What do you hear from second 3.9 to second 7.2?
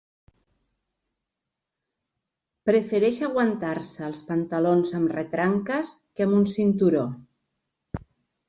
els pantalons amb retranques que amb un cinturó